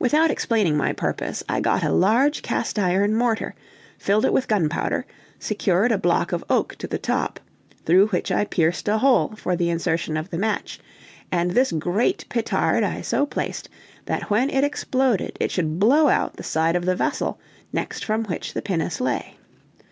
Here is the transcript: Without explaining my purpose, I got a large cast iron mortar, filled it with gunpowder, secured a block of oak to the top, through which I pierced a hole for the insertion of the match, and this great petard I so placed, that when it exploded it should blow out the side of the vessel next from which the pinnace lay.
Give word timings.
Without 0.00 0.32
explaining 0.32 0.76
my 0.76 0.92
purpose, 0.92 1.44
I 1.48 1.60
got 1.60 1.84
a 1.84 1.92
large 1.92 2.42
cast 2.42 2.76
iron 2.76 3.14
mortar, 3.14 3.54
filled 3.98 4.24
it 4.24 4.32
with 4.32 4.48
gunpowder, 4.48 5.06
secured 5.38 5.92
a 5.92 5.96
block 5.96 6.32
of 6.32 6.42
oak 6.50 6.74
to 6.78 6.88
the 6.88 6.98
top, 6.98 7.38
through 7.86 8.08
which 8.08 8.32
I 8.32 8.46
pierced 8.46 8.88
a 8.88 8.98
hole 8.98 9.34
for 9.36 9.54
the 9.54 9.70
insertion 9.70 10.16
of 10.16 10.30
the 10.30 10.38
match, 10.38 10.80
and 11.30 11.52
this 11.52 11.70
great 11.70 12.24
petard 12.28 12.82
I 12.82 13.00
so 13.02 13.26
placed, 13.26 13.68
that 14.06 14.28
when 14.28 14.50
it 14.50 14.64
exploded 14.64 15.36
it 15.38 15.52
should 15.52 15.78
blow 15.78 16.08
out 16.08 16.34
the 16.34 16.42
side 16.42 16.74
of 16.74 16.84
the 16.84 16.96
vessel 16.96 17.38
next 17.72 18.04
from 18.04 18.24
which 18.24 18.54
the 18.54 18.60
pinnace 18.62 19.00
lay. 19.00 19.36